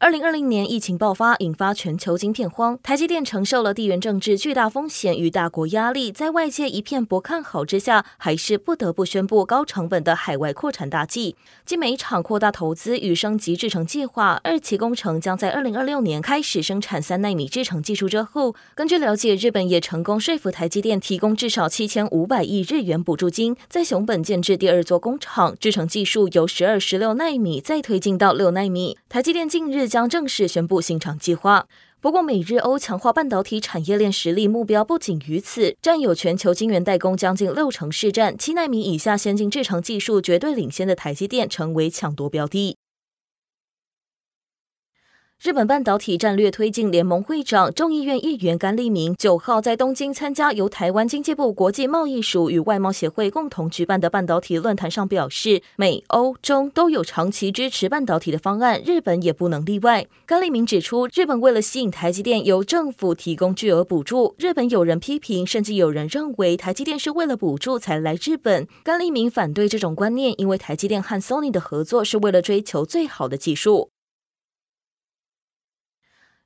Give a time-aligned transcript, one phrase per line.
[0.00, 11.36] 二零二零年疫情爆发，引发全球晶片荒，台积电承受了地缘政治巨大风险与大国压力，在外界一片不看好之下，还是不得不宣布高成本的海外扩产大计。
[11.66, 28.96] 经每一场扩大投资与升级制程计划，二期工程将在二零二六年开始生产三纳米制程技术之后，根据了解，日本也成功说服台积电提供至少七千五百亿日元补助金，在熊本建置第二座工厂，制程技术由十二、十六纳米再推进到六纳米。
[29.10, 29.89] 台积电近日。
[29.90, 31.66] 将正式宣布新厂计划。
[32.00, 42.78] 不过，美日欧强化半导体产业链实力目标不仅于此，占有全球晶圆代工将近六成市占，七纳米以下先进制程技术绝对领先的台积电成为抢夺标的。
[45.42, 60.06] 日本半导体战略推进联盟会长、众议院议员甘利明九号在东京参加由台湾经济部国际贸易署与外贸协会共同举办的半导体论坛上表示，美、欧、中都有长期支持半导体的方案，日本也不能例外。
[60.26, 64.34] 甘利明指出，日本为了吸引台积电，由政府提供巨额补助。
[64.36, 68.68] 日本有人批评，甚至有人认为台积电是为了补助才来日本。
[68.84, 73.88] 甘利明反对这种观念，因为台积电和 Sony 的合作是为了追求最好的技术。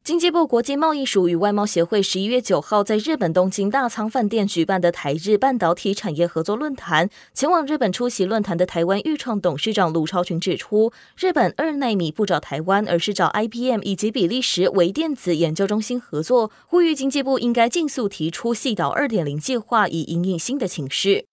[0.04, 21.24] 经济部国际贸易署与外贸协会十一月九号在日本东京大仓饭店举办的台日半导体产业合作论坛，前往日本出席论坛的台湾钰创董事长卢超群指出，日本二奈米不找台湾，而是找 IBM 以及比利时微电子研究中心合作，呼吁经济部应该尽速提出细岛二点零计划，以因应新的情势。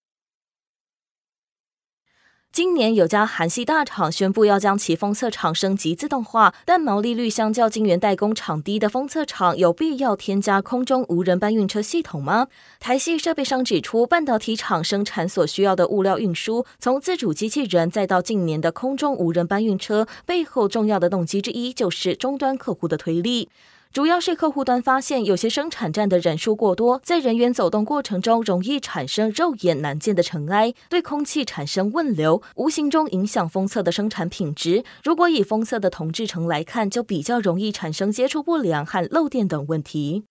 [2.54, 12.48] 今年有家韩系大厂宣布要将其封测厂升级自动化，但毛利率相较晶圆代工厂低的封测厂，有必要添加空中无人搬运车系统吗？
[12.78, 23.48] 台系设备商指出，半导体厂生产所需要的物料运输，从自主机器人再到近年的空中无人搬运车，背后重要的动机之一就是终端客户的推力。
[23.94, 34.86] 主要是客户端发现，有些生产站的人数过多，在人员走动过程中容易产生肉眼难见的尘埃，对空气产生问流，无形中影响封测的生产品质。
[35.04, 40.24] 如果以封测的铜制层来看，就比较容易产生接触不良和漏电等问题。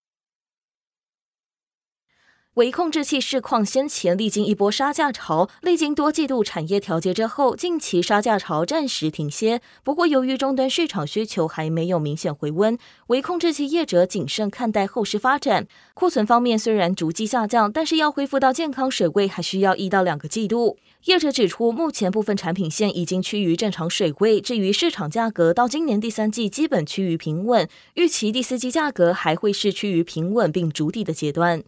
[2.60, 9.62] 微控制器市况先前历经一波杀价潮，历经多季度产业调节之后，近期杀价潮暂时停歇。
[9.82, 12.76] 不过，由于终端市场需求还没有明显回温，
[13.06, 15.66] 微控制器业者谨慎看待后市发展。
[15.94, 20.77] 库存方面虽然逐季下降，但是要恢复到健康水位，还需要一到两个季度。
[21.04, 24.38] 业者指出，目前部分产品线已经趋于正常水位。
[24.38, 31.62] 至于市场价格，到今年第三季基本趋于平稳，预期第四季价格还会是趋于平稳并筑底的阶段。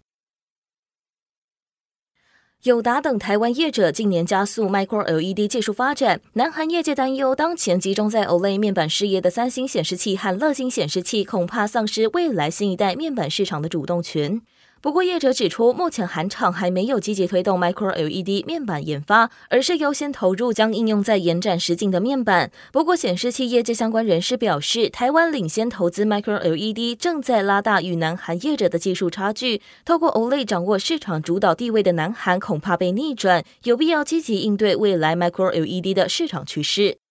[2.63, 14.41] 友达等台湾业者近年加速 Micro LED 技术发展，南韩业界担忧，当前集中在 OLED 面板事业的三星显示器和乐金显示器，恐怕丧失未来新一代面板市场的主动权。
[14.83, 22.51] 不过，业者指出，目前韩厂还没有积极推动 Micro LED 面板研发，而是优先投入将应用在延展实境的面板。
[22.73, 29.63] 不过，显示器业界相关人士表示，台湾领先投资 Micro LED，正在拉大与南韩业者的技术差距。
[29.85, 37.02] 透过 OLED 掌握市场主导地位的南韩，恐怕被逆转，有必要积极应对未来 Micro LED 的市场趋势。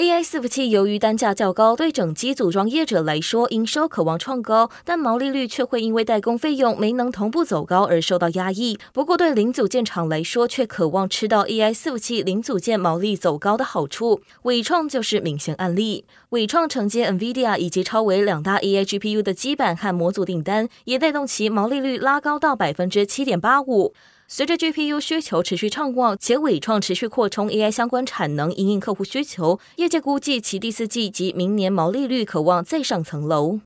[0.00, 8.78] AI 伺服器由于单价较高，对整机组装业者来说，营收渴望创高，但毛利率却会因为代工费用没能同步走高而受到压抑。
[8.94, 14.22] 不过，对零组件厂来说，却渴望吃到 AI 伺服器零组件毛利走高的好处。
[14.44, 16.06] 纬创就是明显案例。
[16.30, 23.92] 纬创承接 NVIDIA 以及超微两大 AI GPU 的基板和模组订单，也带动其毛利率拉高到百分之七点八五。
[24.32, 33.58] 随着 GPU 需求持续畅旺，且伟创持续扩充 AI 相关产能，应应客户需求，业界估计其第四季及明年毛利率可望再上层楼。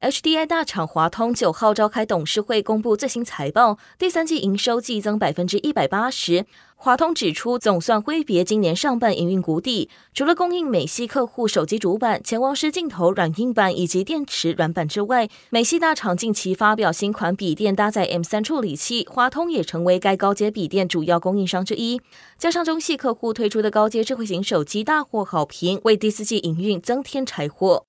[0.00, 6.46] HDI 大厂华通九号召开董事会，公布最新财报，第三季营收季增百分之一百八十。
[6.76, 22.00] 华通指出，总算挥别今年上半营运谷底，除了供应美系客户手机主板、潜望式镜头软硬板以及电池软板之外，美系大厂近期发表新款笔电搭载 M 三处理器，华通也成为该高阶笔电主要供应商之一。
[22.38, 27.84] 加上中系客户推出的高阶智慧型手机大获好评，为第四季营运增添柴火。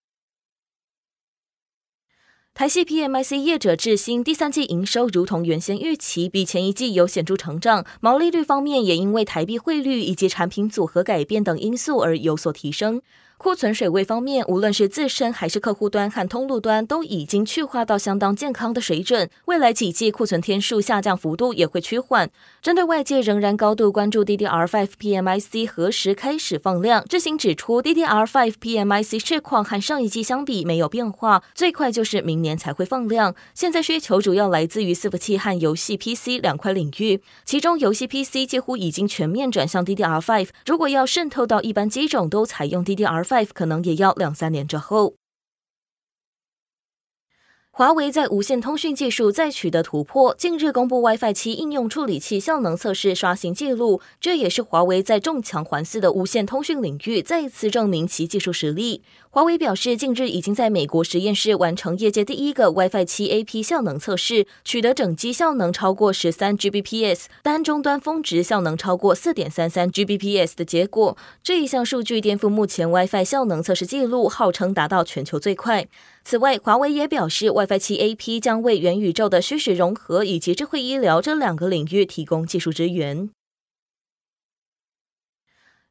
[2.59, 13.01] 台系 PMIC 业者智新第三季营收如同原先预期，比前一季有显著成长，毛利率方面也因为台币汇率以及产品组合改变等因素而有所提升。
[13.39, 19.29] 库存水位方面，无论是自身还是客户端和通路端，都已经去化到相当健康的水准。
[19.45, 22.29] 未来几季库存天数下降幅度也会趋缓。
[22.61, 33.33] 针对外界仍然高度关注 DDR5 PMIC 何时开始放量，智行指出，DDR5 PMIC 市况和上一季相比没有变化，最快就是明年才会放量。
[33.53, 43.28] 现在需求主要来自于伺服器和游戏 PC 两块领域，其中游戏 PC 几乎已经全面转向 DDR5，如果要渗透到一般机种都采用 DDR5。
[43.29, 45.18] Five 可能也要两三年之后。
[47.79, 59.01] 华为在无线通讯技术再取得突破，近日公布 WiFi 七应用处理器效能测试刷新纪录，这也是华为在众强环伺的无线通讯领域再次证明其技术实力。
[59.29, 71.15] 华为表示，近日已经在美国实验室完成业界第一个 WiFi 七 AP 效能测试，取得整机效能超过十三 Gbps，单终端峰值效能超过四点三三 Gbps 的结果。
[71.41, 75.87] 这一项数据颠覆目前 WiFi 效能测试记录，号称达到全球最快。
[76.23, 83.29] 此外，华为也表示，WiFi 七 AP 将为元宇宙的虚实融合以及智慧医疗这两个领域提供技术支援。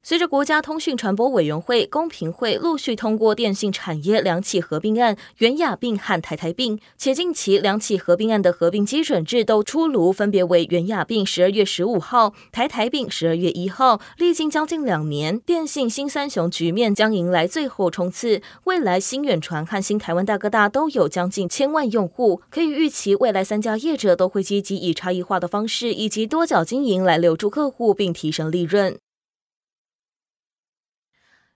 [0.01, 14.01] 随着国家通讯传播委员会公平会陆续通过电信产业两起合并案，元亚并和台台并，且近期两起合并案的合并基准制都出炉，分别为元亚并十二月十五号，台台并十二月一号。
[14.17, 18.41] 历经将近两年，电信新三雄局面将迎来最后冲刺。
[18.65, 28.97] 未来新远传和新台湾大哥大都有将近千万用户，可以预期未来三家业者都会积极以差异化的方式以及多角经营来留住客户并提升利润。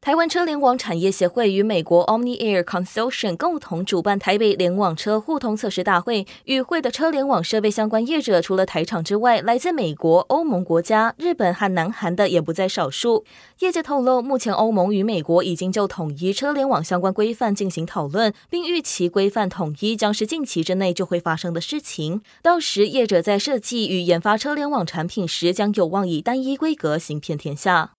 [0.05, 13.25] 台湾车联网产业协会与美国 Omni Air Consortium 共同主办台北联网车互通测试大会，与会的车联网设备相关业者，除了台厂之外，来自美国、欧盟国家、日本和南韩的也不在少数。
[13.61, 22.23] 业界透露，目前欧盟与美国已经就统一车联网相关规范进行讨论，并预期规范统一将是近期之内就会发生的事情。
[22.43, 27.93] 到时，业者在设计与研发车联网产品时，将有望以单一规格行遍天下。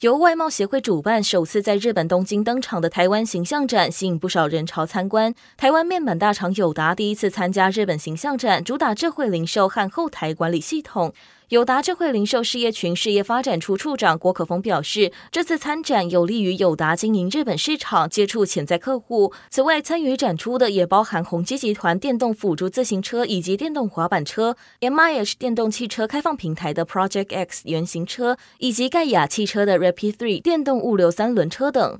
[0.00, 5.34] 由外贸协会主办，首次在日本东京登场的台湾形象展，吸引不少人潮参观。
[5.58, 11.12] 台湾面板大厂友达第一次参加日本形象展，主打智慧零售和后台管理系统。
[11.50, 19.32] 友达智慧零售事业群事业发展处处长郭可峰表示，这次参展有利于友达经营日本市场，接触潜在客户。
[19.48, 31.98] 此外，参与展出的也包含宏基集团电动辅助自行车以及电动滑板车，MIH 电动汽车开放平台的 Project X 原型车，以及盖亚汽车的 Rapid Three 电动物流三轮车等。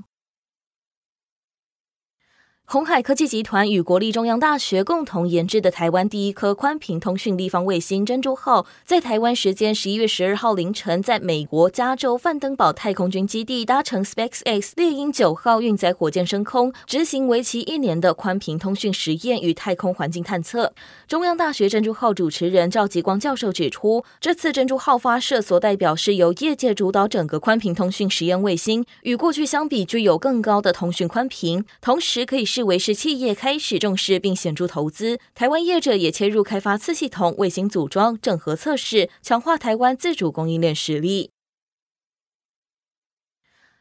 [2.72, 20.72] 红海科技集团与国立中央大学共同研制的台湾第一颗宽频通讯立方卫星“珍珠号”在台湾时间十一月十二号凌晨，在美国加州范登堡太空军基地搭乘 SpaceX 猎鹰九号运载火箭升空，执行为期一年的宽频通讯实验与太空环境探测。
[21.08, 32.59] 中央大学“珍珠号”主持人赵吉光教授指出，这次“珍珠号”发射所代表是由业界主导整个宽频通讯实验卫星，与过去相比具有更高的通讯宽频，同时可以是。
[32.62, 41.30] 为是企业开始重视并显著投资，台湾业者也切入开发次系统、卫星组装、整合测试，强化台湾自主供应链实力。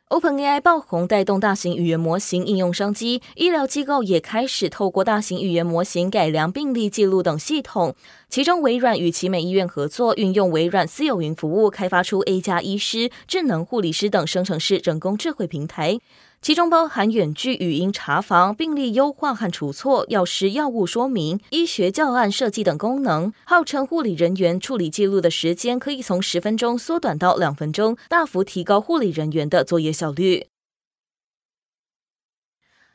[0.10, 7.96] OpenAI 爆红，带动大型语言模型应用商机，医疗机构也开始透过大型语言模型改良病历记录等系统。
[8.28, 16.00] 其中，微软与奇美医院合作，运用微软私有云服务，开发出 A 加医师、智能护理师等生成式人工智慧平台，
[16.42, 23.34] 其中包含远距语音查房、病历优化和除错、药师药物说明、医学教案设计等功能。
[23.44, 30.48] 号称护理人员处理记录的时间可以从十分钟缩短到两分钟，大幅提高护理人员的作业效率。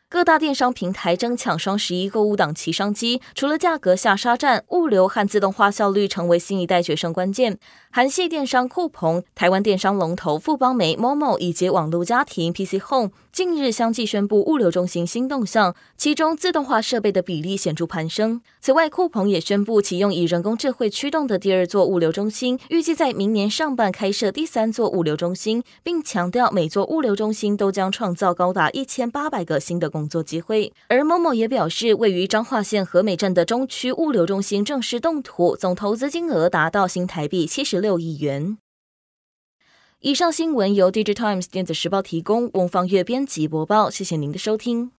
[0.09, 7.59] 各大电商平台争抢双十一购物档期商机，除了价格下杀战，物流和自动化效率成为新一代决胜关键。
[7.97, 18.41] 韩系电商酷鹏、台湾电商龙头富邦媒、Momo 以及网络家庭 PC Home 近日相继宣布物流中心新动向，其中自动化设备的比例显著攀升。
[18.61, 30.05] 此外，酷鹏也宣布启用以人工智慧驱动的第二座物流中心，预计在明年上半开设第三座物流中心，并强调每座物流中心都将创造高达一千八百个新的工作。
[30.05, 38.57] 工作机会，而 Momo 也表示，位于彰化县和美镇的中区物流中心正式动土，总投资金额达到新台币七十六亿元。
[40.01, 44.93] 以上新闻由 Digital Times 电子时报提供，翁方月编辑播报，谢谢您的收听。